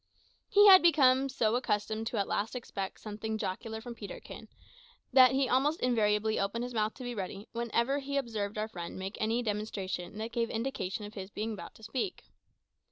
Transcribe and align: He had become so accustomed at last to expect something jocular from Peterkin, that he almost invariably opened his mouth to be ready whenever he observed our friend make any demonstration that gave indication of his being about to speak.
He 0.49 0.65
had 0.67 0.81
become 0.81 1.29
so 1.29 1.55
accustomed 1.55 2.11
at 2.15 2.27
last 2.27 2.53
to 2.53 2.57
expect 2.57 2.99
something 3.01 3.37
jocular 3.37 3.81
from 3.81 3.93
Peterkin, 3.93 4.47
that 5.13 5.33
he 5.33 5.47
almost 5.47 5.79
invariably 5.79 6.39
opened 6.39 6.63
his 6.63 6.73
mouth 6.73 6.95
to 6.95 7.03
be 7.03 7.13
ready 7.13 7.47
whenever 7.51 7.99
he 7.99 8.17
observed 8.17 8.57
our 8.57 8.67
friend 8.67 8.97
make 8.97 9.15
any 9.21 9.43
demonstration 9.43 10.17
that 10.17 10.31
gave 10.31 10.49
indication 10.49 11.05
of 11.05 11.13
his 11.13 11.29
being 11.29 11.53
about 11.53 11.75
to 11.75 11.83
speak. 11.83 12.23